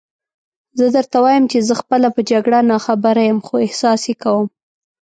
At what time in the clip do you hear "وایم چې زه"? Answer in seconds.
1.23-1.73